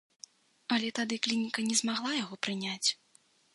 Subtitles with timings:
[0.75, 2.89] Але тады клініка не змагла яго прыняць.